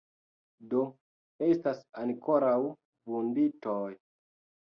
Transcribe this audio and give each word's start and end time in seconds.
Do, 0.69 0.79
estas 1.49 1.83
ankoraŭ 2.05 2.57
vunditoj. 3.17 3.87